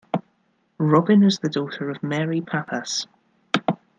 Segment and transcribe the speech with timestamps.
[0.79, 3.05] Robin is the daughter of Mary Pappas.